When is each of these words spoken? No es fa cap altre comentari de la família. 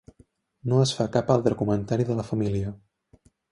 No 0.71 0.79
es 0.85 0.93
fa 0.99 1.07
cap 1.17 1.29
altre 1.35 1.59
comentari 1.61 2.09
de 2.11 2.17
la 2.23 2.27
família. 2.31 2.75